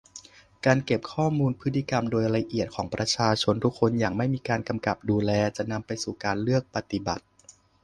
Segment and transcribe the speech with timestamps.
[0.65, 7.23] การเก็บข้อมูลพฤติกรรมโดยละเอียดของประชาชนทุกคนอย่างไม่มีการกำกับดูแล จะนำไปสู่การเลือกปฏิบัติ